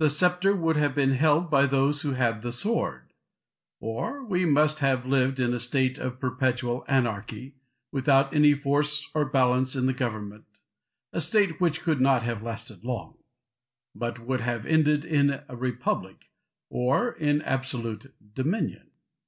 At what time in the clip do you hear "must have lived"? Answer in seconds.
4.44-5.38